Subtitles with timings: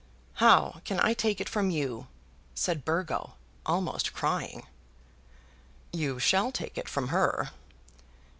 [0.41, 2.07] "How can I take it from you?"
[2.55, 3.35] said Burgo,
[3.67, 4.65] almost crying.
[5.93, 7.51] "You shall take it from her!"